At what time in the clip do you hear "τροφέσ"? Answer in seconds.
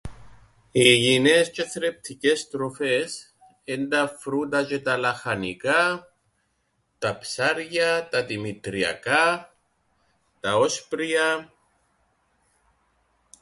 2.49-3.35